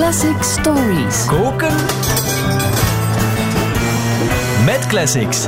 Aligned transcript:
Classic 0.00 0.42
Stories. 0.42 1.26
Koken. 1.26 1.74
Met 4.64 4.86
classics. 4.88 5.46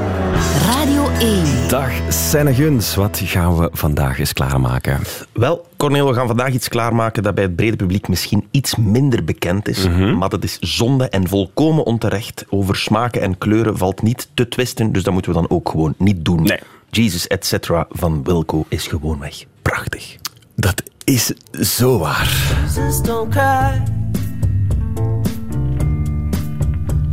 Radio 0.67 1.09
1. 1.09 1.69
Dag 1.69 1.91
Senne 2.09 2.55
Guns, 2.55 2.95
wat 2.95 3.21
gaan 3.25 3.59
we 3.59 3.69
vandaag 3.73 4.19
eens 4.19 4.33
klaarmaken? 4.33 5.01
Wel, 5.33 5.67
Cornel, 5.77 6.09
we 6.09 6.15
gaan 6.15 6.27
vandaag 6.27 6.53
iets 6.53 6.69
klaarmaken 6.69 7.23
dat 7.23 7.35
bij 7.35 7.45
het 7.45 7.57
brede 7.57 7.77
publiek 7.77 8.09
misschien 8.09 8.49
iets 8.51 8.77
minder 8.77 9.25
bekend 9.25 9.69
is. 9.69 9.89
Maar 10.19 10.29
dat 10.29 10.45
is 10.45 10.59
zonde 10.59 11.09
en 11.09 11.29
volkomen 11.29 11.85
onterecht. 11.85 12.45
Over 12.49 12.77
smaken 12.77 13.21
en 13.21 13.39
kleuren 13.39 13.79
valt 13.79 14.03
niet 14.03 14.29
te 14.35 14.49
twisten, 14.49 14.93
dus 14.93 15.03
dat 15.03 15.13
moeten 15.13 15.33
we 15.33 15.39
dan 15.39 15.51
ook 15.51 15.69
gewoon 15.69 15.95
niet 15.99 16.25
doen. 16.25 16.43
Nee. 16.43 16.61
Jesus 16.91 17.27
etc. 17.27 17.85
van 17.91 18.23
Wilco 18.25 18.65
is 18.69 18.87
gewoonweg 18.87 19.45
prachtig. 19.63 20.17
Dat 20.57 20.83
is 21.05 21.33
zo 21.53 21.99
waar. 21.99 22.61
Jesus, 22.67 23.03
don't 23.03 23.31
cry. 23.31 24.01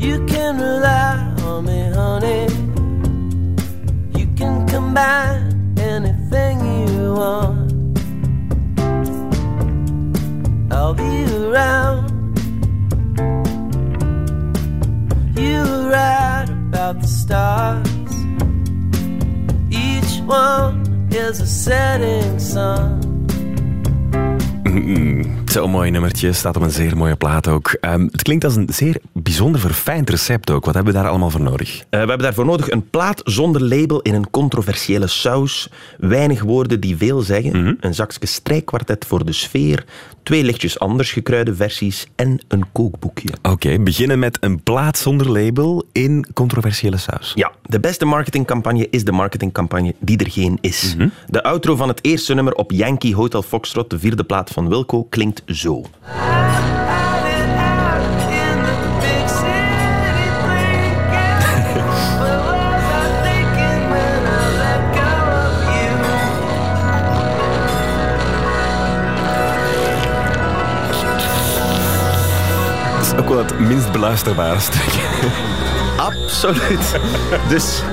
You 0.09 0.26
can 0.26 0.58
rely 0.58 1.36
on 1.44 1.66
me, 1.66 1.81
honey. 1.94 2.48
You 4.17 4.27
can 4.36 4.66
combine 4.67 5.77
anything 5.77 6.55
you 6.66 7.13
want. 7.13 8.00
I'll 10.72 10.95
be 10.95 11.14
around. 11.36 12.09
You 15.38 15.62
were 15.91 16.45
about 16.70 17.02
the 17.02 17.08
stars. 17.08 18.14
Each 19.70 20.22
one 20.26 21.08
is 21.12 21.39
a 21.39 21.45
setting 21.45 22.39
sun. 22.39 23.09
Zo'n 25.45 25.70
mooi 25.70 25.89
nummertje, 25.89 26.34
staat 26.34 26.55
op 26.55 26.62
een 26.62 26.72
zeer 26.72 26.98
mooie 26.98 27.16
plaat 27.16 27.48
ook. 27.48 27.78
Ehm, 27.81 28.08
het 28.12 28.22
klinkt 28.22 28.44
als 28.44 28.55
een 28.55 28.67
zeer 28.72 28.98
bijzonder 29.22 29.62
verfijnd 29.62 30.09
recept 30.09 30.52
ook. 30.52 30.66
Wat 30.66 30.73
hebben 30.73 30.94
we 30.94 31.00
daar 31.00 31.09
allemaal 31.09 31.30
voor 31.30 31.42
nodig? 31.42 31.78
Eh, 31.78 31.86
we 31.89 31.98
hebben 31.98 32.20
daarvoor 32.20 32.45
nodig 32.45 32.70
een 32.70 32.89
plaat 32.89 33.22
zonder 33.23 33.64
label 33.64 34.02
in 34.02 34.14
een 34.14 34.30
controversiële 34.30 35.08
saus. 35.08 35.70
Weinig 35.98 36.42
woorden 36.42 36.80
die 36.80 36.98
veel 36.98 37.22
zeggen. 37.22 37.78
Een 37.80 37.94
zakje 37.94 38.28
strijkkwartet 38.28 39.06
voor 39.06 39.26
de 39.26 39.31
sfeer. 39.31 39.86
Twee 40.23 40.44
lichtjes 40.44 40.80
anders 40.80 41.11
gekruide 41.11 41.56
versies. 41.56 42.08
En 42.16 42.42
een 42.48 42.66
kookboekje. 42.72 43.30
Oké, 43.42 43.80
beginnen 43.80 44.20
met 44.20 44.38
een 44.42 44.64
plaat 44.64 44.98
zonder 44.98 45.31
label 45.31 45.88
in 45.92 46.26
controversiële 46.33 46.98
saus. 46.98 47.31
Ja, 47.36 47.52
de 47.64 47.80
beste 47.80 48.06
marketingcampagne 48.06 48.88
is 48.89 49.04
de 49.04 49.11
marketingcampagne 49.11 49.95
die 50.00 50.17
er 50.17 50.31
geen 50.31 50.58
is. 50.61 50.95
De 51.28 51.44
outro 51.44 51.76
van 51.76 51.88
het 51.88 52.04
eerste 52.04 52.33
nummer 52.33 52.54
op 52.54 52.72
Yankee 52.72 53.16
Hotel 53.16 53.42
Foxtrot, 53.42 53.89
de 53.89 54.00
vierde 54.00 54.23
plaat 54.23 54.50
van 54.50 54.70
Wilco, 54.70 55.04
klinkt 55.04 55.42
zo. 55.45 55.86
Ook 73.30 73.35
wel 73.35 73.45
het 73.45 73.59
minst 73.59 73.91
beluisterbare 73.91 74.59
stuk. 74.59 74.94
Absoluut. 76.09 76.99
Dus 77.49 77.83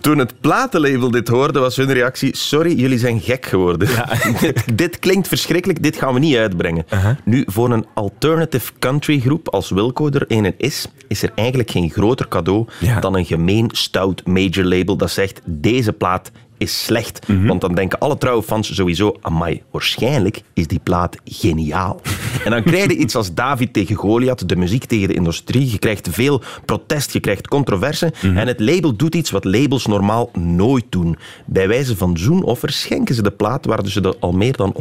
toen 0.00 0.18
het 0.18 0.40
platenlabel 0.40 1.10
dit 1.10 1.28
hoorde, 1.28 1.58
was 1.58 1.76
hun 1.76 1.92
reactie: 1.92 2.36
Sorry, 2.36 2.78
jullie 2.78 2.98
zijn 2.98 3.20
gek 3.20 3.46
geworden. 3.46 3.88
dit, 4.40 4.78
dit 4.78 4.98
klinkt 4.98 5.28
verschrikkelijk, 5.28 5.82
dit 5.82 5.96
gaan 5.96 6.14
we 6.14 6.20
niet 6.20 6.36
uitbrengen. 6.36 6.86
Nu, 7.24 7.42
voor 7.46 7.70
een 7.70 7.86
alternative 7.94 8.72
country 8.78 9.20
groep 9.20 9.48
als 9.48 9.70
Wilco 9.70 10.08
er 10.08 10.24
een 10.28 10.54
is, 10.56 10.86
is 11.08 11.22
er 11.22 11.32
eigenlijk 11.34 11.70
geen 11.70 11.90
groter 11.90 12.28
cadeau 12.28 12.66
Ja. 12.78 13.00
dan 13.00 13.16
een 13.16 13.26
gemeen, 13.26 13.68
stout 13.72 14.26
major 14.26 14.64
label 14.64 14.96
dat 14.96 15.10
zegt: 15.10 15.40
Deze 15.44 15.92
plaat 15.92 16.30
is 16.60 16.84
slecht. 16.84 17.26
Want 17.46 17.60
dan 17.60 17.74
denken 17.74 17.98
alle 17.98 18.18
trouwe 18.18 18.42
fans 18.42 18.74
sowieso: 18.74 19.16
Amai, 19.20 19.62
waarschijnlijk 19.70 20.42
is 20.54 20.66
die 20.66 20.80
plaat 20.82 21.16
geniaal. 21.24 22.00
en 22.44 22.50
dan 22.50 22.62
krijg 22.62 22.86
je 22.86 22.96
iets 22.96 23.16
als 23.16 23.34
David 23.34 23.72
tegen 23.72 23.94
Goliath, 23.96 24.48
de 24.48 24.56
muziek 24.56 24.84
tegen 24.84 25.08
de 25.08 25.14
industrie. 25.14 25.70
Je 25.70 25.78
krijgt 25.78 26.08
veel 26.10 26.42
protest, 26.64 27.12
je 27.12 27.20
krijgt 27.20 27.48
controverse. 27.48 28.12
En 28.22 28.46
het 28.46 28.60
label 28.60 28.96
doet 28.96 29.14
iets 29.14 29.30
wat 29.30 29.44
labels 29.44 29.86
normaal 29.86 30.30
nooit 30.38 30.84
doen. 30.88 31.18
Bij 31.46 31.68
wijze 31.68 31.96
van 31.96 32.18
zoenoffer 32.18 32.70
schenken 32.70 33.14
ze 33.14 33.22
de 33.22 33.30
plaat 33.30 33.66
waar 33.66 33.86
ze 33.86 34.00
er 34.00 34.14
al 34.20 34.32
meer 34.32 34.56
dan 34.56 34.74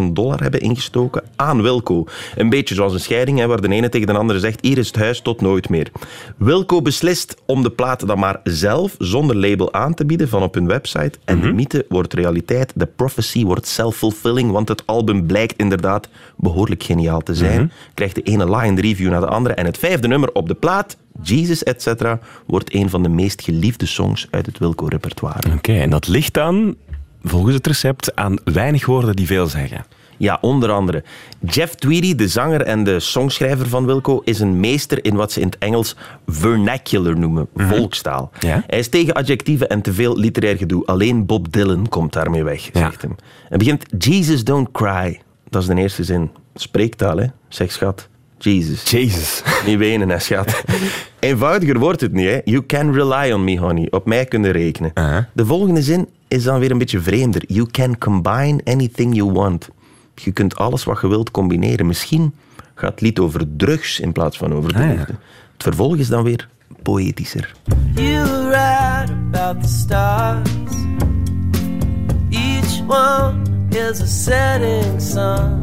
100.000 0.00 0.02
dollar 0.12 0.40
hebben 0.42 0.60
ingestoken 0.60 1.22
aan 1.36 1.62
Wilco. 1.62 2.04
Een 2.36 2.48
beetje 2.48 2.74
zoals 2.74 2.92
een 2.92 3.00
scheiding, 3.00 3.38
hè, 3.38 3.46
waar 3.46 3.60
de 3.60 3.68
ene 3.68 3.88
tegen 3.88 4.06
de 4.06 4.18
andere 4.18 4.38
zegt: 4.38 4.58
Hier 4.64 4.78
is 4.78 4.86
het 4.86 4.96
huis 4.96 5.20
tot 5.20 5.40
nooit 5.40 5.68
meer. 5.68 5.90
Wilco 6.36 6.82
beslist 6.82 7.36
om 7.46 7.62
de 7.62 7.70
plaat 7.70 8.06
dan 8.06 8.18
maar 8.18 8.40
zelf, 8.44 8.94
zonder 8.98 9.36
label 9.36 9.72
aan 9.72 9.94
te 9.94 10.06
bieden 10.06 10.28
van 10.28 10.42
op 10.42 10.54
hun 10.54 10.66
website. 10.66 10.99
En 11.24 11.40
de 11.40 11.52
mythe 11.52 11.86
wordt 11.88 12.14
realiteit, 12.14 12.72
de 12.74 12.86
prophecy 12.86 13.44
wordt 13.44 13.66
self-fulfilling, 13.66 14.50
want 14.50 14.68
het 14.68 14.86
album 14.86 15.26
blijkt 15.26 15.56
inderdaad 15.56 16.08
behoorlijk 16.36 16.82
geniaal 16.82 17.20
te 17.20 17.34
zijn. 17.34 17.72
Krijgt 17.94 18.14
de 18.14 18.22
ene 18.22 18.56
line 18.56 18.80
review 18.80 19.10
naar 19.10 19.20
de 19.20 19.26
andere. 19.26 19.54
En 19.54 19.64
het 19.64 19.78
vijfde 19.78 20.08
nummer 20.08 20.32
op 20.32 20.48
de 20.48 20.54
plaat, 20.54 20.96
Jesus 21.22 21.62
etc., 21.62 22.16
wordt 22.46 22.74
een 22.74 22.90
van 22.90 23.02
de 23.02 23.08
meest 23.08 23.42
geliefde 23.42 23.86
songs 23.86 24.26
uit 24.30 24.46
het 24.46 24.58
Wilco-repertoire. 24.58 25.52
Oké, 25.52 25.72
en 25.72 25.90
dat 25.90 26.08
ligt 26.08 26.34
dan, 26.34 26.76
volgens 27.22 27.54
het 27.54 27.66
recept, 27.66 28.16
aan 28.16 28.36
weinig 28.44 28.86
woorden 28.86 29.16
die 29.16 29.26
veel 29.26 29.46
zeggen. 29.46 29.84
Ja, 30.20 30.38
onder 30.40 30.70
andere. 30.70 31.04
Jeff 31.46 31.74
Tweedy, 31.74 32.14
de 32.14 32.28
zanger 32.28 32.62
en 32.62 32.84
de 32.84 33.00
songschrijver 33.00 33.68
van 33.68 33.86
Wilco, 33.86 34.20
is 34.24 34.40
een 34.40 34.60
meester 34.60 35.04
in 35.04 35.14
wat 35.14 35.32
ze 35.32 35.40
in 35.40 35.46
het 35.46 35.58
Engels 35.58 35.96
vernacular 36.26 37.18
noemen, 37.18 37.48
volkstaal. 37.56 38.30
Ja. 38.38 38.64
Hij 38.66 38.78
is 38.78 38.88
tegen 38.88 39.14
adjectieven 39.14 39.68
en 39.68 39.80
te 39.82 39.92
veel 39.92 40.16
literair 40.18 40.56
gedoe. 40.56 40.86
Alleen 40.86 41.26
Bob 41.26 41.52
Dylan 41.52 41.88
komt 41.88 42.12
daarmee 42.12 42.44
weg, 42.44 42.62
Ja. 42.64 42.70
zegt 42.72 43.02
hem. 43.02 43.16
Hij 43.48 43.58
begint, 43.58 43.84
Jesus 43.98 44.44
don't 44.44 44.70
cry. 44.72 45.20
Dat 45.48 45.62
is 45.62 45.68
de 45.68 45.74
eerste 45.74 46.04
zin. 46.04 46.30
Spreektaal, 46.54 47.16
hè. 47.16 47.26
Zeg 47.48 47.72
schat. 47.72 48.08
Jesus. 48.38 48.90
Jezus. 48.90 49.42
Niet 49.66 49.78
wenen, 49.78 50.08
hè, 50.08 50.18
schat. 50.18 50.62
Eenvoudiger 51.20 51.78
wordt 51.78 52.00
het 52.00 52.12
niet, 52.12 52.26
hè. 52.28 52.38
You 52.44 52.66
can 52.66 52.92
rely 52.92 53.32
on 53.32 53.44
me, 53.44 53.58
honey. 53.58 53.86
Op 53.90 54.06
mij 54.06 54.24
kunnen 54.24 54.50
rekenen. 54.52 54.92
De 55.32 55.46
volgende 55.46 55.82
zin 55.82 56.08
is 56.28 56.42
dan 56.42 56.58
weer 56.60 56.70
een 56.70 56.78
beetje 56.78 57.00
vreemder. 57.00 57.42
You 57.46 57.66
can 57.70 57.98
combine 57.98 58.60
anything 58.64 59.14
you 59.16 59.32
want. 59.32 59.68
Je 60.24 60.32
kunt 60.32 60.56
alles 60.56 60.84
wat 60.84 61.00
je 61.00 61.08
wilt 61.08 61.30
combineren. 61.30 61.86
Misschien 61.86 62.34
gaat 62.74 62.90
het 62.90 63.00
lied 63.00 63.18
over 63.18 63.46
drugs 63.56 64.00
in 64.00 64.12
plaats 64.12 64.38
van 64.38 64.54
over 64.54 64.72
de 64.72 64.78
Ah, 64.78 64.92
ja. 64.92 64.98
Het 65.52 65.62
vervolg 65.62 65.96
is 65.96 66.08
dan 66.08 66.22
weer 66.22 66.48
poëtischer. 66.82 67.52
You 67.94 68.54
about 69.32 69.62
the 69.62 69.68
stars. 69.68 70.50
Each 72.30 72.80
one 72.86 73.42
is 73.70 74.00
a 74.00 74.06
setting 74.06 75.00
sun. 75.00 75.58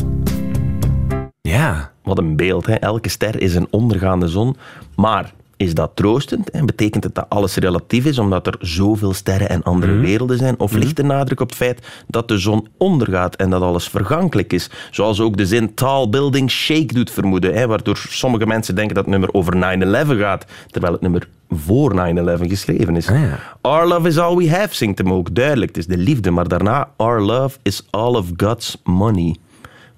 Ja. 1.41 1.91
Wat 2.03 2.17
een 2.17 2.35
beeld, 2.35 2.65
hè? 2.65 2.73
Elke 2.73 3.09
ster 3.09 3.41
is 3.41 3.55
een 3.55 3.67
ondergaande 3.69 4.27
zon. 4.27 4.55
Maar 4.95 5.33
is 5.57 5.73
dat 5.73 5.91
troostend? 5.93 6.49
En 6.49 6.65
betekent 6.65 7.03
het 7.03 7.15
dat 7.15 7.25
alles 7.29 7.55
relatief 7.55 8.05
is 8.05 8.19
omdat 8.19 8.47
er 8.47 8.55
zoveel 8.59 9.13
sterren 9.13 9.49
en 9.49 9.63
andere 9.63 9.95
werelden 9.95 10.37
zijn? 10.37 10.59
Of 10.59 10.73
ligt 10.73 10.95
de 10.95 11.03
nadruk 11.03 11.39
op 11.39 11.47
het 11.47 11.57
feit 11.57 11.87
dat 12.07 12.27
de 12.27 12.37
zon 12.37 12.67
ondergaat 12.77 13.35
en 13.35 13.49
dat 13.49 13.61
alles 13.61 13.87
vergankelijk 13.87 14.53
is? 14.53 14.69
Zoals 14.91 15.19
ook 15.19 15.37
de 15.37 15.45
zin 15.45 15.73
tall 15.73 16.09
building 16.09 16.51
shake 16.51 16.93
doet 16.93 17.11
vermoeden, 17.11 17.53
hè? 17.53 17.67
waardoor 17.67 17.97
sommige 18.09 18.45
mensen 18.45 18.75
denken 18.75 18.95
dat 18.95 19.03
het 19.03 19.13
nummer 19.13 19.33
over 19.33 19.55
9-11 19.55 20.19
gaat, 20.19 20.45
terwijl 20.67 20.93
het 20.93 21.01
nummer 21.01 21.27
voor 21.49 21.93
9-11 21.93 22.47
geschreven 22.47 22.95
is. 22.95 23.07
Ah, 23.07 23.21
ja. 23.21 23.39
Our 23.61 23.87
love 23.87 24.07
is 24.07 24.17
all 24.17 24.35
we 24.35 24.49
have, 24.49 24.75
zingt 24.75 24.97
hem 24.97 25.13
ook. 25.13 25.35
Duidelijk, 25.35 25.75
het 25.75 25.77
is 25.77 25.95
de 25.95 25.97
liefde. 25.97 26.31
Maar 26.31 26.47
daarna, 26.47 26.89
our 26.95 27.21
love 27.21 27.57
is 27.61 27.87
all 27.89 28.15
of 28.15 28.25
God's 28.37 28.77
money. 28.83 29.35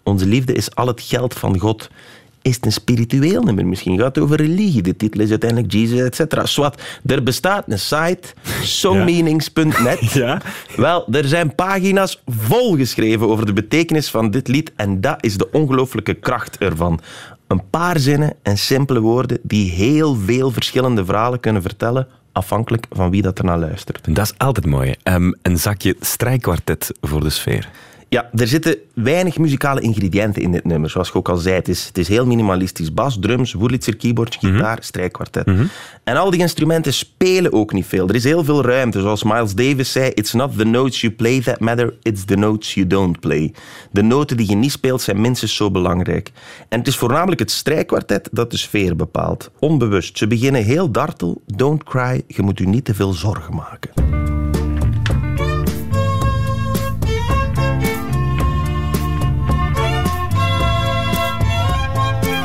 Onze 0.04 0.26
liefde 0.26 0.54
is 0.54 0.76
al 0.76 0.88
het 0.88 1.02
geld 1.02 1.34
van 1.34 1.60
God. 1.60 1.90
Is 2.50 2.56
het 2.56 2.66
een 2.66 2.72
spiritueel 2.72 3.44
nummer? 3.44 3.68
Misschien 3.68 3.98
gaat 3.98 4.16
het 4.16 4.24
over 4.24 4.38
religie. 4.38 4.82
De 4.82 4.96
titel 4.96 5.22
is 5.22 5.30
uiteindelijk 5.30 5.72
Jesus, 5.72 6.00
et 6.00 6.16
cetera. 6.16 6.46
Swat, 6.46 6.82
er 7.06 7.24
bestaat 7.24 7.64
een 7.68 7.80
site, 7.80 8.28
songmeanings.net. 8.80 9.98
Ja. 10.20 10.42
Wel, 10.76 11.08
er 11.12 11.28
zijn 11.28 11.56
pagina's 11.56 12.22
volgeschreven 12.26 13.28
over 13.28 13.46
de 13.46 13.54
betekenis 13.54 14.10
van 14.10 14.32
dit 14.32 14.48
lied 14.48 14.72
en 14.76 15.02
dat 15.02 15.18
is 15.24 15.38
de 15.38 15.52
ongelooflijke 15.52 16.14
kracht 16.14 16.58
ervan. 16.58 17.00
Een 17.48 17.70
paar 17.70 18.00
zinnen 18.00 18.34
en 18.42 18.58
simpele 18.58 19.00
woorden 19.00 19.40
die 19.42 19.72
heel 19.72 20.16
veel 20.16 20.52
verschillende 20.52 21.06
verhalen 21.06 21.40
kunnen 21.40 21.62
vertellen, 21.62 22.08
afhankelijk 22.32 22.86
van 22.92 23.10
wie 23.10 23.22
dat 23.22 23.38
ernaar 23.38 23.60
luistert. 23.60 24.16
Dat 24.16 24.26
is 24.26 24.38
altijd 24.38 24.66
mooi. 24.66 24.96
Ehm, 25.04 25.32
een 25.42 25.58
zakje 25.58 25.96
strijkkwartet 26.00 26.92
voor 27.02 27.20
de 27.20 27.30
sfeer. 27.30 27.70
Ja, 28.10 28.30
er 28.34 28.48
zitten 28.48 28.76
weinig 28.94 29.38
muzikale 29.38 29.82
ingrediënten 29.82 30.42
in 30.42 30.52
dit 30.52 30.66
nummer. 30.66 30.90
Zoals 30.90 31.08
je 31.08 31.14
ook 31.14 31.30
al 31.30 31.38
zei, 31.38 31.56
het 31.56 31.68
is, 31.68 31.86
het 31.86 31.98
is 31.98 32.08
heel 32.08 32.26
minimalistisch. 32.26 32.94
Bas, 32.94 33.18
drums, 33.20 33.54
Wurlitzer 33.54 33.96
keyboard, 33.96 34.36
gitaar, 34.36 34.78
strijkkwartet. 34.82 35.48
En 36.04 36.16
al 36.16 36.30
die 36.32 36.40
instrumenten 36.40 36.94
spelen 36.94 37.54
ook 37.54 37.74
niet 37.74 37.86
veel. 37.86 38.08
Er 38.08 38.16
is 38.16 38.24
heel 38.24 38.44
veel 38.44 38.64
ruimte. 38.64 39.02
Zoals 39.02 39.24
Miles 39.24 39.56
Davis 39.56 39.92
zei, 39.92 40.12
it's 40.14 40.34
not 40.34 40.58
the 40.58 40.66
notes 40.66 41.02
you 41.02 41.14
play 41.14 41.42
that 41.42 41.60
matter, 41.60 41.94
it's 42.02 42.26
the 42.26 42.36
notes 42.36 42.74
you 42.74 42.88
don't 42.88 43.20
play. 43.20 43.54
De 43.92 44.02
noten 44.02 44.38
die 44.38 44.50
je 44.50 44.56
niet 44.56 44.72
speelt 44.72 45.02
zijn 45.02 45.22
minstens 45.22 45.56
zo 45.56 45.72
belangrijk. 45.72 46.32
En 46.70 46.80
het 46.80 46.88
is 46.88 46.98
voornamelijk 46.98 47.40
het 47.40 47.52
strijkkwartet 47.52 48.30
dat 48.32 48.52
de 48.52 48.58
sfeer 48.58 48.96
bepaalt. 48.96 49.52
Onbewust. 49.60 50.18
Ze 50.18 50.28
beginnen 50.28 50.64
heel 50.64 50.92
dartel. 50.92 51.42
Don't 51.46 51.84
cry, 51.84 52.22
je 52.28 52.42
moet 52.42 52.60
u 52.60 52.66
niet 52.66 52.86
te 52.86 52.94
veel 52.94 53.14
zorgen 53.14 53.56
maken. 53.56 54.19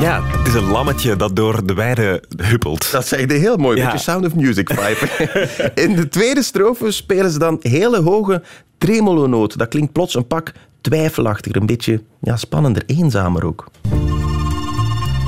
Ja, 0.04 0.22
het 0.24 0.46
is 0.46 0.54
een 0.54 0.70
lammetje 0.70 1.16
dat 1.16 1.36
door 1.36 1.66
de 1.66 1.74
weide 1.74 2.22
huppelt. 2.36 2.90
Dat 2.92 3.06
zeg 3.06 3.20
je 3.20 3.32
heel 3.32 3.56
mooi, 3.56 3.76
Ja. 3.76 3.84
met 3.84 3.92
je 3.92 3.98
Sound 3.98 4.26
of 4.26 4.34
Music 4.34 4.70
vibe. 4.74 5.30
In 5.84 5.94
de 5.94 6.08
tweede 6.08 6.42
strofe 6.42 6.90
spelen 6.90 7.30
ze 7.30 7.38
dan 7.38 7.58
hele 7.60 8.00
hoge 8.02 8.42
tremolo-noten. 8.78 9.58
Dat 9.58 9.68
klinkt 9.68 9.92
plots 9.92 10.14
een 10.14 10.26
pak 10.26 10.52
twijfelachtiger, 10.80 11.60
een 11.60 11.66
beetje 11.66 12.02
ja, 12.20 12.36
spannender, 12.36 12.82
eenzamer 12.86 13.44
ook. 13.46 13.64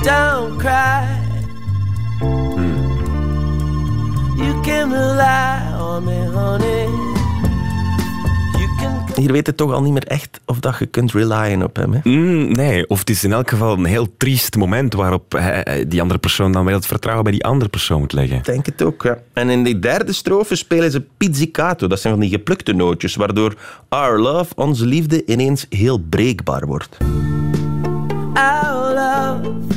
Don't 0.03 0.57
cry. 0.57 1.05
You 4.37 4.61
can 4.63 4.93
rely 4.93 5.81
on 5.81 6.05
me, 6.05 6.29
honey. 6.35 7.16
Hier 9.17 9.33
weet 9.33 9.47
je 9.47 9.55
toch 9.55 9.73
al 9.73 9.83
niet 9.83 9.93
meer 9.93 10.07
echt 10.07 10.41
of 10.45 10.61
dat 10.61 10.79
je 10.79 10.87
kunt 10.87 11.13
relyen 11.13 11.63
op 11.63 11.77
hem. 11.77 11.93
Hè? 11.93 11.99
Mm, 12.03 12.53
nee, 12.53 12.89
of 12.89 12.99
het 12.99 13.11
is 13.11 13.25
in 13.25 13.33
elk 13.33 13.49
geval 13.51 13.73
een 13.79 13.85
heel 13.85 14.09
triest 14.17 14.57
moment 14.57 14.95
waarop 14.95 15.33
hij- 15.33 15.85
die 15.89 16.01
andere 16.01 16.19
persoon 16.21 16.53
dan 16.53 16.65
weer 16.65 16.75
het 16.75 16.87
vertrouwen 16.87 17.25
bij 17.25 17.33
die 17.33 17.45
andere 17.45 17.71
persoon 17.71 17.99
moet 18.01 18.13
leggen. 18.13 18.37
Ik 18.37 18.45
denk 18.45 18.67
het 18.67 18.83
ook, 18.83 19.03
ja. 19.03 19.19
En 19.33 19.51
in 19.51 19.65
die 19.65 19.79
derde 19.79 20.13
strofe 20.13 20.55
spelen 20.55 20.91
ze 20.91 21.03
pizzicato. 21.17 21.87
Dat 21.87 22.01
zijn 22.01 22.13
van 22.13 22.23
die 22.23 22.31
geplukte 22.31 22.73
nootjes, 22.73 23.15
waardoor 23.17 23.55
our 23.89 24.21
love, 24.21 24.55
onze 24.55 24.87
liefde, 24.87 25.25
ineens 25.25 25.67
heel 25.69 25.99
breekbaar 25.99 26.67
wordt. 26.67 26.97
Our 28.35 28.95
love. 28.95 29.75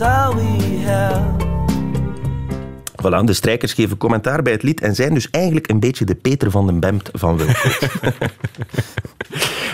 All 0.00 0.34
we 0.34 0.82
have. 0.84 1.44
Voilà, 3.02 3.24
de 3.24 3.32
strijkers 3.32 3.72
geven 3.72 3.96
commentaar 3.96 4.42
bij 4.42 4.52
het 4.52 4.62
lied 4.62 4.80
en 4.80 4.94
zijn 4.94 5.14
dus 5.14 5.30
eigenlijk 5.30 5.68
een 5.68 5.80
beetje 5.80 6.04
de 6.04 6.14
Peter 6.14 6.50
van 6.50 6.66
den 6.66 6.80
Bemt 6.80 7.10
van 7.12 7.36
Wilco. 7.36 7.68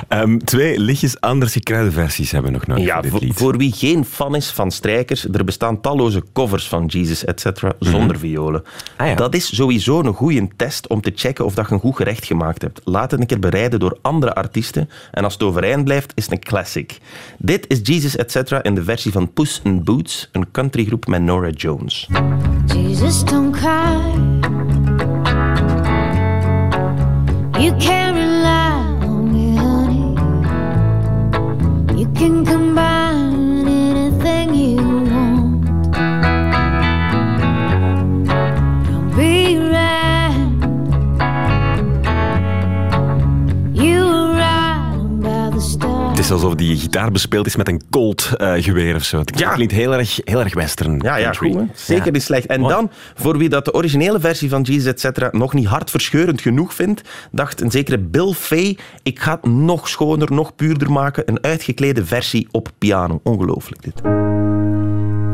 Ehm, 0.08 0.38
twee 0.38 0.78
lichtjes 0.78 1.20
anders 1.20 1.52
gekruide 1.52 1.90
versies 1.90 2.30
hebben 2.30 2.50
we 2.52 2.56
nog 2.58 2.66
nodig 2.66 2.84
Ja, 2.84 2.92
voor 2.94 3.02
dit 3.02 3.10
voor, 3.10 3.20
lied. 3.20 3.34
voor 3.34 3.56
wie 3.56 3.72
geen 3.72 4.04
fan 4.04 4.34
is 4.36 4.50
van 4.50 4.70
strijkers, 4.70 5.24
er 5.32 5.44
bestaan 5.44 5.80
talloze 5.80 6.22
covers 6.32 6.68
van 6.68 6.86
Jesus, 6.86 7.24
etc. 7.24 7.46
zonder 7.78 8.18
violen. 8.18 8.64
Ah, 8.96 9.06
ja. 9.06 9.14
Dat 9.14 9.34
is 9.34 9.54
sowieso 9.56 9.98
een 10.00 10.14
goede 10.14 10.48
test 10.56 10.86
om 10.88 11.00
te 11.00 11.12
checken 11.14 11.44
of 11.44 11.54
dat 11.54 11.68
je 11.68 11.74
een 11.74 11.80
goed 11.80 11.96
gerecht 11.96 12.24
gemaakt 12.24 12.62
hebt. 12.62 12.80
Laat 12.84 13.10
het 13.10 13.20
een 13.20 13.26
keer 13.26 13.38
bereiden 13.38 13.80
door 13.80 13.98
andere 14.02 14.34
artiesten 14.34 14.88
en 15.10 15.24
als 15.24 15.32
het 15.32 15.42
overeind 15.42 15.84
blijft, 15.84 16.12
is 16.14 16.24
het 16.24 16.32
een 16.32 16.40
classic. 16.40 16.98
Dit 17.38 17.64
is 17.68 17.80
Jesus, 17.82 18.16
etc. 18.16 18.52
in 18.62 18.74
de 18.74 18.84
versie 18.84 19.12
van 19.12 19.32
Puss 19.32 19.60
in 19.64 19.84
Boots, 19.84 20.28
een 20.32 20.50
countrygroep 20.50 21.06
met 21.06 21.22
Nora 21.22 21.48
Jones. 21.50 22.08
Jesus, 22.66 23.24
don't 23.24 23.56
cry. 23.56 24.00
You 27.62 27.76
can 27.78 28.11
You 32.12 32.18
can 32.18 32.44
combine 32.44 32.91
alsof 46.32 46.54
die 46.54 46.76
gitaar 46.76 47.10
bespeeld 47.10 47.46
is 47.46 47.56
met 47.56 47.68
een 47.68 47.82
Colt 47.90 48.30
eh, 48.36 48.52
geweer 48.56 48.94
of 48.94 49.02
zo. 49.04 49.18
Het 49.18 49.38
Ja. 49.38 49.52
klinkt 49.52 49.72
heel 49.72 49.94
erg, 49.94 50.20
heel 50.24 50.40
erg 50.40 50.54
western. 50.54 50.98
Ja, 51.02 51.16
ja, 51.16 51.32
hè. 51.38 51.64
Zeker 51.74 52.04
Ja. 52.04 52.10
niet 52.10 52.22
slecht. 52.22 52.46
En 52.46 52.60
Mooi. 52.60 52.74
dan, 52.74 52.90
voor 53.14 53.38
wie 53.38 53.48
dat 53.48 53.64
de 53.64 53.74
originele 53.74 54.20
versie 54.20 54.48
van 54.48 54.62
Jesus 54.62 55.04
etc. 55.04 55.32
nog 55.32 55.52
niet 55.54 55.66
hartverscheurend 55.66 56.40
genoeg 56.40 56.74
vindt, 56.74 57.00
dacht 57.30 57.60
een 57.60 57.70
zekere 57.70 57.98
Bill 57.98 58.32
Fay, 58.32 58.78
ik 59.02 59.20
ga 59.20 59.32
het 59.42 59.52
nog 59.52 59.88
schoner, 59.88 60.32
nog 60.32 60.54
puurder 60.56 60.92
maken. 60.92 61.22
Een 61.28 61.42
uitgeklede 61.42 62.04
versie 62.06 62.48
op 62.50 62.68
piano. 62.78 63.20
Ongelooflijk 63.22 63.82
dit. 63.82 64.00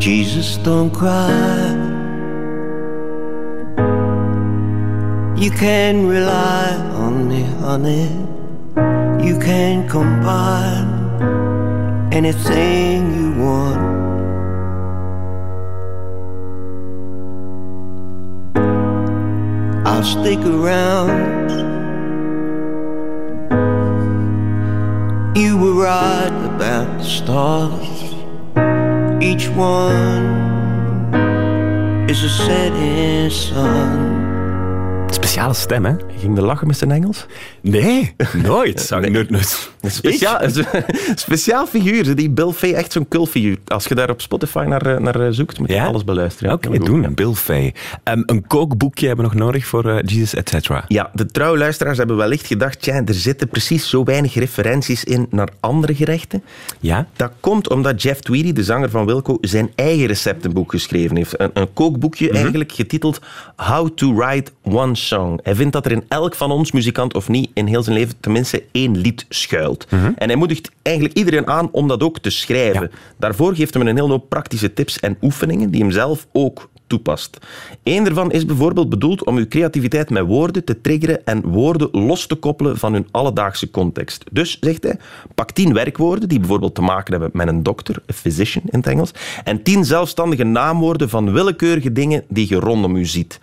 Jesus, 0.05 0.59
don't 0.63 0.97
cry. 0.97 1.77
You 5.35 5.51
can 5.51 6.09
rely 6.11 6.77
on 6.97 7.27
me, 7.27 7.45
honey. 7.61 8.09
You 9.27 9.39
can 9.39 9.89
combine 9.89 10.88
anything 12.11 13.15
you 13.15 13.43
want. 13.45 13.79
I'll 19.87 20.03
stick 20.05 20.39
around. 20.45 21.49
You 25.37 25.57
were 25.57 25.75
right 25.85 26.33
about 26.55 26.99
the 26.99 27.05
stars. 27.05 27.89
Each 29.21 29.49
one 29.57 30.37
is 32.09 32.23
a 32.25 32.29
setting 32.29 33.31
sun. 33.31 34.17
Speciale 35.11 35.55
stem, 35.55 35.85
hè? 35.85 35.95
Ging 36.19 36.35
de 36.35 36.43
lachen 36.43 36.67
met 36.67 36.77
zijn 36.79 36.91
Engels? 36.91 37.27
Nee, 37.61 38.15
nooit. 38.43 38.81
Zou 38.81 39.03
ik 39.05 39.11
nooit, 39.13 39.31
nooit. 39.31 39.71
Een 39.81 39.91
speciaal, 39.91 40.41
speciaal 41.15 41.67
figuur, 41.67 42.15
die 42.15 42.31
Bill 42.31 42.51
Fay, 42.51 42.73
echt 42.73 42.93
zo'n 42.93 43.09
cultfiguur. 43.09 43.57
Als 43.67 43.85
je 43.85 43.95
daar 43.95 44.11
op 44.11 44.21
Spotify 44.21 44.65
naar, 44.69 44.87
eh, 44.87 44.99
naar 45.01 45.21
eh, 45.21 45.27
zoekt, 45.31 45.59
moet 45.59 45.69
je 45.69 45.75
Ja? 45.75 45.87
alles 45.87 46.05
beluisteren. 46.05 46.53
Oké, 46.53 46.69
Heel 46.69 46.77
goed. 46.79 46.87
doen. 46.87 47.15
Bill 47.15 47.33
Fay. 47.33 47.75
Ehm, 48.03 48.23
een 48.27 48.47
kookboekje 48.47 49.07
hebben 49.07 49.25
we 49.29 49.35
nog 49.35 49.41
nodig 49.41 49.67
voor 49.67 49.89
eh, 49.89 49.99
Jesus, 50.05 50.35
etc. 50.35 50.71
Ja, 50.89 51.11
de 51.15 51.27
trouwe 51.27 51.59
luisteraars 51.59 51.99
hebben 51.99 52.17
wellicht 52.17 52.47
gedacht, 52.47 52.83
tja, 52.83 53.03
er 53.05 53.15
zitten 53.15 53.49
precies 53.49 53.89
zo 53.89 54.05
weinig 54.05 54.35
referenties 54.35 55.05
in 55.05 55.27
naar 55.31 55.49
andere 55.61 55.95
gerechten. 55.95 56.43
Ja? 56.81 57.07
Dat 57.17 57.33
komt 57.41 57.69
omdat 57.71 58.03
Jeff 58.03 58.21
Tweedy, 58.21 58.53
de 58.53 58.63
zanger 58.65 58.91
van 58.91 59.07
Wilco, 59.07 59.39
zijn 59.41 59.71
eigen 59.75 60.07
receptenboek 60.07 60.71
geschreven 60.71 61.17
heeft. 61.17 61.41
Een, 61.41 61.51
een 61.55 61.73
kookboekje 61.73 62.31
eigenlijk 62.31 62.73
getiteld 62.73 63.21
How 63.57 63.89
to 63.89 64.15
Write 64.15 64.51
One 64.63 64.95
Song. 64.95 65.41
Hij 65.43 65.55
vindt 65.55 65.73
dat 65.73 65.85
er 65.85 65.93
in 65.93 66.05
elk 66.09 66.35
van 66.35 66.51
ons, 66.51 66.73
muzikant 66.73 67.15
of 67.15 67.29
niet, 67.29 67.51
in 67.55 67.67
heel 67.67 67.83
zijn 67.83 67.97
leven 67.97 68.15
tenminste 68.21 68.63
één 68.73 68.97
lied 68.97 69.27
schuilt. 69.29 69.67
En 70.17 70.29
hij 70.29 70.37
moedigt 70.37 70.71
eigenlijk 70.83 71.17
iedereen 71.17 71.47
aan 71.47 71.69
om 71.73 71.89
dat 71.89 72.03
ook 72.03 72.19
te 72.19 72.31
schrijven. 72.31 72.83
Ja. 72.83 72.99
Daarvoor 73.17 73.55
geeft 73.55 73.75
hem 73.75 73.87
een 73.87 73.97
hele 73.97 74.09
hoop 74.09 74.29
praktische 74.29 74.73
tips 74.73 75.01
en 75.01 75.17
oefeningen 75.23 75.71
die 75.71 75.81
hem 75.81 75.91
zelf 75.91 76.27
ook 76.33 76.69
toepast. 76.89 77.39
Eén 77.83 78.05
daarvan 78.05 78.33
is 78.33 78.45
bijvoorbeeld 78.45 78.89
bedoeld 78.89 79.25
om 79.25 79.37
uw 79.37 79.49
creativiteit 79.49 80.11
met 80.11 80.27
woorden 80.27 80.65
te 80.65 80.81
triggeren 80.81 81.27
en 81.27 81.43
woorden 81.43 81.89
los 81.93 82.27
te 82.27 82.35
koppelen 82.35 82.79
van 82.79 82.93
hun 82.93 83.09
alledaagse 83.11 83.71
context. 83.71 84.25
Dus, 84.33 84.57
zegt 84.61 84.83
hij, 84.83 84.99
pak 85.35 85.51
tien 85.51 85.73
werkwoorden 85.73 86.29
die 86.29 86.39
bijvoorbeeld 86.39 86.75
te 86.75 86.81
maken 86.81 87.13
hebben 87.13 87.31
met 87.33 87.49
een 87.49 87.63
dokter, 87.63 88.03
een 88.07 88.15
physician 88.15 88.65
in 88.67 88.79
het 88.79 88.89
Engels, 88.89 89.11
en 89.45 89.63
tien 89.63 89.85
zelfstandige 89.85 90.45
naamwoorden 90.45 91.09
van 91.09 91.33
willekeurige 91.33 91.93
dingen 91.93 92.25
die 92.29 92.49
je 92.49 92.57
rondom 92.57 92.97
u 92.97 93.07
ziet. 93.07 93.39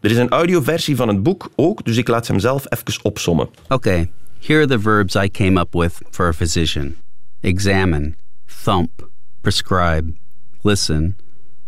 Er 0.00 0.10
is 0.10 0.16
een 0.16 0.30
audioversie 0.30 0.96
van 0.96 1.08
het 1.08 1.22
boek 1.22 1.50
ook, 1.56 1.84
dus 1.84 1.96
ik 1.96 2.08
laat 2.08 2.26
ze 2.26 2.32
hem 2.32 2.40
zelf 2.40 2.64
even 2.68 3.04
opsommen. 3.04 3.48
Okay, 3.68 4.10
here 4.40 4.62
are 4.62 4.66
the 4.66 4.78
verbs 4.78 5.14
I 5.14 5.28
came 5.28 5.58
up 5.58 5.74
with 5.74 6.02
for 6.10 6.28
a 6.28 6.34
physician 6.34 6.96
examine, 7.42 8.16
thump, 8.48 9.02
prescribe, 9.42 10.16
listen, 10.64 11.14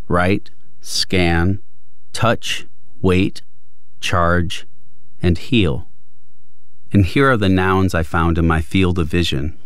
write, 0.07 0.49
scan, 0.81 1.61
touch, 2.11 2.65
wait, 3.01 3.41
charge, 4.01 4.65
and 5.21 5.37
heal. 5.37 5.87
And 6.91 7.05
here 7.05 7.31
are 7.31 7.37
the 7.37 7.49
nouns 7.49 7.95
I 7.95 8.03
found 8.03 8.37
in 8.37 8.45
my 8.47 8.59
field 8.59 8.99
of 8.99 9.07
vision 9.07 9.57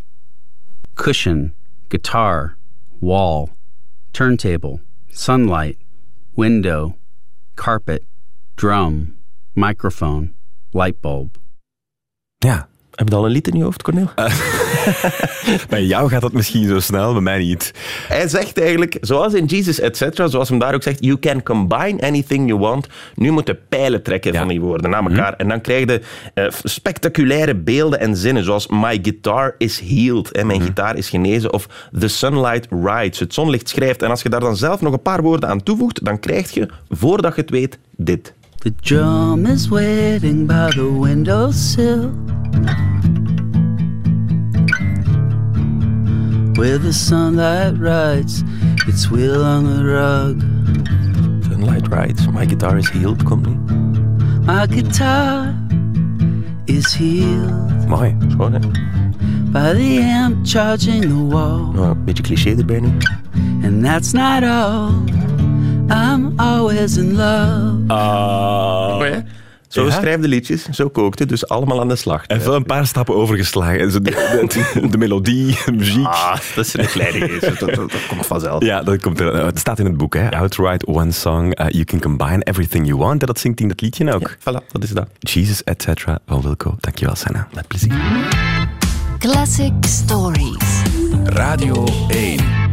cushion, 0.95 1.53
guitar, 1.89 2.57
wall, 2.99 3.51
turntable, 4.11 4.81
sunlight, 5.11 5.77
window, 6.35 6.97
carpet, 7.55 8.03
drum, 8.57 9.17
microphone, 9.55 10.33
light 10.73 11.01
bulb. 11.01 11.37
Ja. 12.43 12.65
Heb 12.97 13.09
je 13.09 13.15
al 13.15 13.25
een 13.25 13.31
lied 13.31 13.47
in 13.47 13.57
je 13.57 13.63
hoofd, 13.63 13.81
Cornel? 13.81 14.09
Bij 15.69 15.83
jou 15.83 16.09
gaat 16.09 16.21
dat 16.21 16.31
misschien 16.33 16.67
zo 16.67 16.79
snel, 16.79 17.11
bij 17.13 17.21
mij 17.21 17.37
niet. 17.37 17.73
Hij 18.07 18.27
zegt 18.27 18.59
eigenlijk, 18.59 18.97
zoals 19.01 19.33
in 19.33 19.45
Jesus, 19.45 19.79
etc., 19.79 20.21
zoals 20.25 20.49
hem 20.49 20.59
daar 20.59 20.73
ook 20.73 20.83
zegt, 20.83 21.03
you 21.03 21.19
can 21.19 21.43
combine 21.43 22.01
anything 22.01 22.47
you 22.47 22.59
want. 22.59 22.87
Nu 23.15 23.31
moeten 23.31 23.59
pijlen 23.69 24.03
trekken 24.03 24.31
Ja. 24.33 24.39
van 24.39 24.47
die 24.47 24.61
woorden 24.61 24.89
naar 24.89 25.03
elkaar. 25.05 25.33
En 25.33 25.47
dan 25.47 25.61
krijg 25.61 25.85
je 25.85 26.01
eh, 26.33 26.45
spectaculaire 26.63 27.55
beelden 27.55 27.99
en 27.99 28.15
zinnen, 28.15 28.43
zoals 28.43 28.67
My 28.67 28.99
guitar 29.01 29.55
is 29.57 29.79
healed, 29.79 30.29
hè, 30.31 30.43
mijn 30.43 30.61
gitaar 30.61 30.95
is 30.97 31.09
genezen, 31.09 31.53
of 31.53 31.67
The 31.99 32.07
sunlight 32.07 32.67
rides, 32.83 33.19
het 33.19 33.33
zonlicht 33.33 33.69
schrijft. 33.69 34.01
En 34.01 34.09
als 34.09 34.21
je 34.21 34.29
daar 34.29 34.39
dan 34.39 34.57
zelf 34.57 34.81
nog 34.81 34.93
een 34.93 35.01
paar 35.01 35.21
woorden 35.21 35.49
aan 35.49 35.63
toevoegt, 35.63 36.05
dan 36.05 36.19
krijg 36.19 36.51
je, 36.51 36.67
voordat 36.89 37.35
je 37.35 37.41
het 37.41 37.49
weet, 37.49 37.77
dit. 37.95 38.33
The 38.57 38.73
drum 38.81 39.45
is 39.45 39.67
waiting 39.67 40.47
by 40.47 40.69
the 40.69 40.99
windowsill. 41.01 42.09
Where 46.57 46.77
the 46.79 46.91
sunlight 46.91 47.77
rides 47.77 48.43
its 48.87 49.09
wheel 49.11 49.43
on 49.43 49.63
the 49.65 49.83
rug. 49.83 50.41
Sunlight 51.43 51.87
rides, 51.87 52.27
My 52.27 52.45
guitar 52.45 52.77
is 52.77 52.89
healed, 52.89 53.23
komt 53.23 53.45
nu. 53.45 53.55
My 54.45 54.65
guitar 54.67 55.53
is 56.65 56.93
healed 56.93 57.87
Mooi. 57.87 58.15
Schoon, 58.29 58.53
hè? 58.53 58.59
by 59.51 59.73
the 59.73 60.01
amp 60.01 60.45
charging 60.45 61.01
the 61.01 61.15
wall. 61.15 61.71
Nou, 61.73 61.89
een 61.89 62.03
beetje 62.03 62.23
cliché 62.23 62.55
erbij 62.57 62.79
nu. 62.79 62.91
And 63.63 63.83
that's 63.83 64.11
not 64.11 64.43
all. 64.43 64.91
I'm 65.89 66.33
always 66.39 66.97
in 66.97 67.15
love. 67.15 67.87
Ah. 67.87 68.97
Zo 69.67 69.85
Ja? 69.85 69.91
schrijf 69.91 70.19
de 70.21 70.27
liedjes, 70.27 70.63
zo 70.63 70.89
kookt 70.89 71.19
het, 71.19 71.29
dus 71.29 71.47
allemaal 71.47 71.79
aan 71.79 71.87
de 71.87 71.95
slag. 71.95 72.23
Even 72.27 72.53
een 72.53 72.65
paar 72.65 72.87
stappen 72.87 73.15
overgeslagen. 73.15 73.79
En 73.79 73.89
De, 73.97 74.01
de, 74.01 74.87
de 74.89 74.97
melodie, 74.97 75.57
de 75.65 75.71
muziek. 75.71 76.05
Ah, 76.05 76.37
dat 76.55 76.65
is 76.65 76.73
een 76.77 76.85
kleine 76.97 77.39
dat, 77.39 77.59
dat, 77.59 77.75
dat 77.75 78.07
komt 78.07 78.25
vanzelf. 78.25 78.63
Ja, 78.63 78.83
dat 78.83 79.01
komt 79.01 79.19
er, 79.19 79.45
het 79.45 79.59
staat 79.59 79.79
in 79.79 79.85
het 79.85 79.97
boek. 79.97 80.13
Hè. 80.13 80.31
Outright 80.31 80.85
One 80.85 81.11
Song, 81.11 81.45
uh, 81.61 81.69
You 81.69 81.83
Can 81.83 81.99
Combine 81.99 82.43
Everything 82.43 82.85
You 82.87 82.97
Want. 82.99 83.21
En 83.21 83.27
dat 83.27 83.39
zingt 83.39 83.59
in 83.59 83.67
dat 83.67 83.81
liedje 83.81 84.13
ook. 84.13 84.35
Voilà, 84.39 84.67
dat 84.71 84.83
is 84.83 84.89
dat. 84.89 85.07
Jesus, 85.19 85.63
etc. 85.63 86.03
van 86.27 86.41
Wilco. 86.41 86.75
Dankjewel, 86.79 87.15
Senna. 87.15 87.47
Met 87.53 87.67
plezier. 87.67 87.95
Classic 89.19 89.73
Stories. 89.81 90.81
Radio 91.25 91.83
1. 92.07 92.66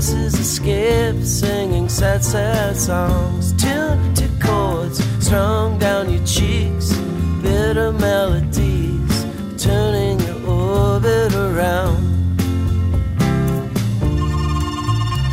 Voices 0.00 0.38
escape, 0.38 1.22
singing 1.22 1.86
sad, 1.86 2.24
sad 2.24 2.74
songs. 2.74 3.52
Tuned 3.62 4.16
to 4.16 4.26
chords 4.42 4.98
strung 5.22 5.78
down 5.78 6.10
your 6.10 6.24
cheeks, 6.24 6.94
bitter 7.42 7.92
melodies, 7.92 9.26
turning 9.62 10.18
your 10.20 10.40
orbit 10.46 11.34
around. 11.34 12.00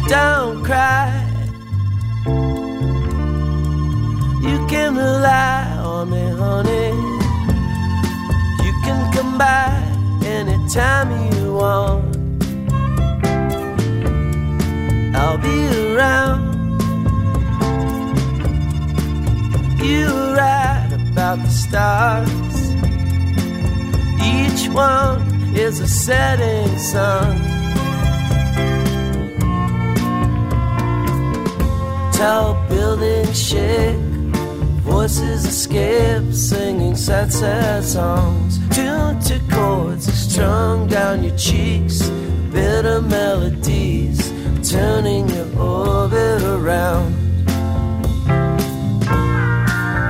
Don't 0.09 0.61
cry. 0.65 1.13
You 4.47 4.57
can 4.67 4.97
rely 4.97 5.77
on 5.79 6.09
me, 6.09 6.25
honey. 6.41 6.91
You 8.65 8.73
can 8.83 9.13
come 9.13 9.37
by 9.37 9.71
anytime 10.25 11.09
you 11.31 11.53
want. 11.53 12.06
I'll 15.37 15.43
be 15.43 15.93
around. 15.93 16.41
You 19.83 20.07
write 20.35 20.89
about 21.11 21.37
the 21.39 21.49
stars. 21.49 22.29
Each 24.21 24.67
one 24.69 25.21
is 25.55 25.79
a 25.79 25.87
setting 25.87 26.77
sun. 26.77 27.37
Tall 32.13 32.55
buildings 32.67 33.39
shake, 33.39 33.95
voices 34.81 35.45
escape, 35.45 36.33
singing 36.33 36.95
sad, 36.95 37.31
sad 37.31 37.83
songs. 37.83 38.57
Tuned 38.75 39.21
to 39.23 39.39
chords 39.51 40.11
strung 40.11 40.87
down 40.87 41.23
your 41.23 41.37
cheeks, 41.37 42.09
bitter 42.51 43.01
melodies, 43.01 43.76
turning 44.69 45.29
your 45.29 45.47
orbit 45.59 46.43
around. 46.43 47.13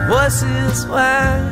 Voices 0.10 0.88
whine, 0.88 1.46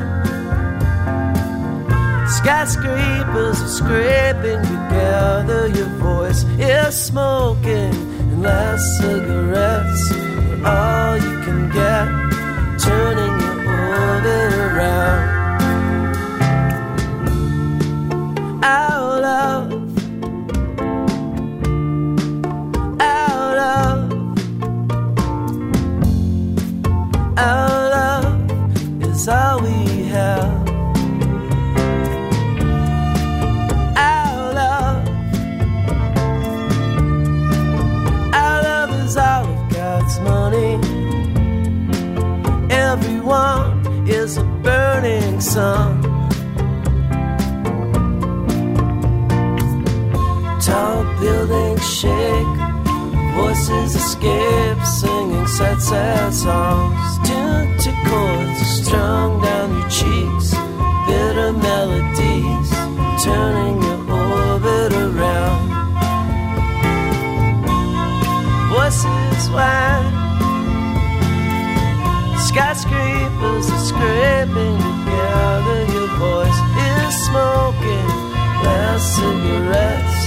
skyscrapers 2.28 3.62
are 3.62 3.68
scraping 3.68 4.62
together. 4.64 5.68
Your 5.68 5.90
voice 6.00 6.44
is 6.58 7.00
smoking, 7.00 7.94
and 7.94 8.42
last 8.42 8.84
cigarettes 8.98 10.12
are 10.64 10.66
all 10.66 11.16
you 11.18 11.44
can 11.46 11.70
get, 11.70 12.08
turning 12.80 13.40
your 13.40 13.58
orbit 13.70 14.54
around. 14.54 15.35
Burning 45.02 45.42
sun. 45.42 46.02
Tall 50.62 51.04
buildings 51.20 51.86
shake, 52.00 52.58
voices 53.36 53.96
escape, 53.96 54.82
singing 55.00 55.48
sad, 55.48 55.82
sad 55.82 56.34
songs. 56.34 57.28
Tuned 57.28 57.80
to 57.84 57.92
chords 58.08 58.60
strung 58.80 59.42
down 59.42 59.70
your 59.78 59.90
cheeks, 59.90 60.52
bitter 61.08 61.52
melodies, 61.68 62.70
turning 63.24 63.82
your 63.88 64.02
orbit 64.24 64.94
around. 64.94 65.68
Voices 68.72 69.50
whine, 69.56 70.35
skyscrapers 72.56 73.70
are 73.70 73.86
scraping 73.92 74.78
together. 74.78 75.80
Your 75.92 76.08
voice 76.16 76.60
is 76.88 77.26
smoking, 77.28 78.08
last 78.64 79.18
cigarettes 79.18 80.20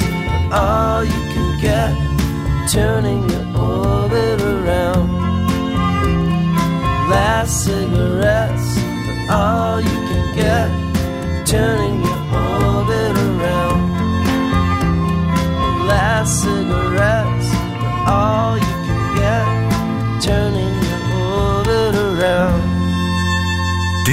are 0.53 0.61
all 0.61 1.05
you 1.05 1.23
can 1.33 1.51
get, 1.59 1.93
turning 2.71 3.27
your 3.31 3.47
orbit 3.57 4.43
around. 4.43 5.09
Last 7.09 7.65
cigarettes 7.65 8.77
are 9.31 9.41
all 9.41 9.81
you 9.81 9.99
can 10.11 10.27
get, 10.37 11.47
turning 11.47 12.05
your 12.05 12.18